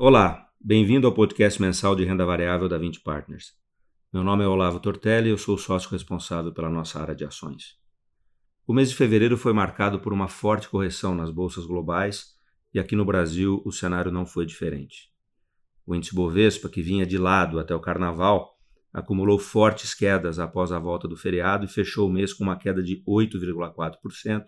[0.00, 3.54] Olá, bem-vindo ao podcast mensal de renda variável da 20 Partners.
[4.12, 7.24] Meu nome é Olavo Tortelli e eu sou o sócio responsável pela nossa área de
[7.24, 7.76] ações.
[8.64, 12.36] O mês de fevereiro foi marcado por uma forte correção nas bolsas globais
[12.72, 15.10] e aqui no Brasil o cenário não foi diferente.
[15.84, 18.56] O índice Bovespa, que vinha de lado até o carnaval,
[18.92, 22.84] acumulou fortes quedas após a volta do feriado e fechou o mês com uma queda
[22.84, 24.44] de 8,4%,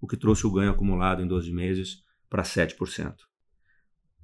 [0.00, 3.14] o que trouxe o ganho acumulado em 12 meses para 7%.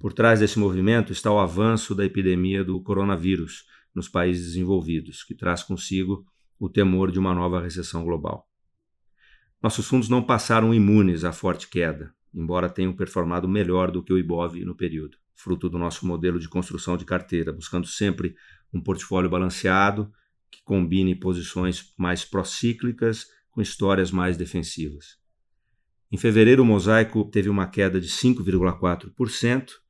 [0.03, 3.63] Por trás desse movimento está o avanço da epidemia do coronavírus
[3.95, 6.25] nos países desenvolvidos, que traz consigo
[6.59, 8.45] o temor de uma nova recessão global.
[9.61, 14.17] Nossos fundos não passaram imunes à forte queda, embora tenham performado melhor do que o
[14.17, 18.35] IBOV no período, fruto do nosso modelo de construção de carteira, buscando sempre
[18.73, 20.11] um portfólio balanceado
[20.51, 25.17] que combine posições mais procíclicas com histórias mais defensivas.
[26.11, 29.81] Em fevereiro, o mosaico teve uma queda de 5,4%,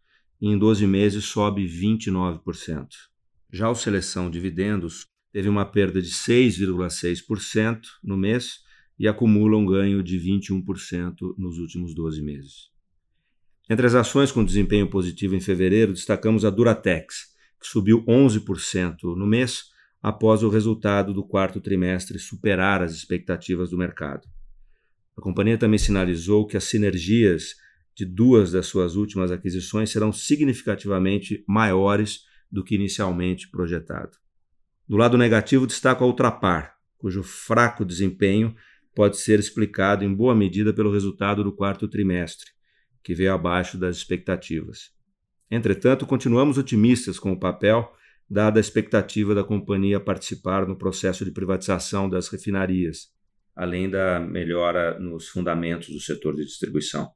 [0.43, 2.89] e em 12 meses sobe 29%.
[3.49, 8.59] Já o Seleção Dividendos teve uma perda de 6,6% no mês
[8.99, 12.69] e acumula um ganho de 21% nos últimos 12 meses.
[13.69, 19.25] Entre as ações com desempenho positivo em fevereiro, destacamos a Duratex, que subiu 11% no
[19.25, 19.71] mês
[20.01, 24.27] após o resultado do quarto trimestre superar as expectativas do mercado.
[25.17, 27.62] A companhia também sinalizou que as sinergias
[27.95, 34.17] de duas das suas últimas aquisições serão significativamente maiores do que inicialmente projetado.
[34.87, 38.55] Do lado negativo, destaco a Ultrapar, cujo fraco desempenho
[38.95, 42.51] pode ser explicado em boa medida pelo resultado do quarto trimestre,
[43.03, 44.91] que veio abaixo das expectativas.
[45.49, 47.91] Entretanto, continuamos otimistas com o papel,
[48.29, 53.09] dada a expectativa da companhia participar no processo de privatização das refinarias,
[53.55, 57.11] além da melhora nos fundamentos do setor de distribuição.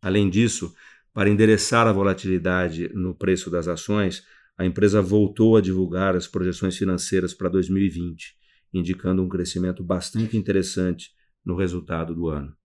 [0.00, 0.74] Além disso,
[1.12, 4.22] para endereçar a volatilidade no preço das ações,
[4.56, 8.36] a empresa voltou a divulgar as projeções financeiras para 2020,
[8.72, 11.10] indicando um crescimento bastante interessante
[11.44, 12.56] no resultado do ano.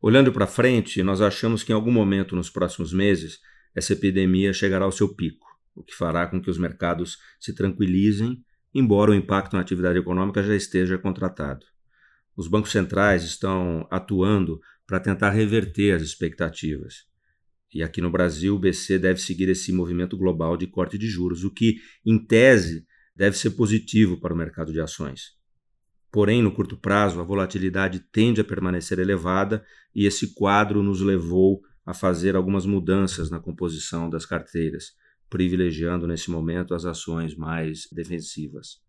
[0.00, 3.38] Olhando para frente, nós achamos que em algum momento nos próximos meses
[3.74, 8.44] essa epidemia chegará ao seu pico, o que fará com que os mercados se tranquilizem,
[8.74, 11.64] embora o impacto na atividade econômica já esteja contratado.
[12.36, 17.06] Os bancos centrais estão atuando para tentar reverter as expectativas.
[17.72, 21.42] E aqui no Brasil, o BC deve seguir esse movimento global de corte de juros,
[21.44, 25.40] o que, em tese, deve ser positivo para o mercado de ações.
[26.10, 31.62] Porém, no curto prazo, a volatilidade tende a permanecer elevada e esse quadro nos levou
[31.86, 34.92] a fazer algumas mudanças na composição das carteiras,
[35.30, 38.82] privilegiando nesse momento as ações mais defensivas.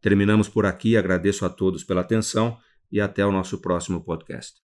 [0.00, 2.56] Terminamos por aqui, agradeço a todos pela atenção
[2.90, 4.69] e até o nosso próximo podcast.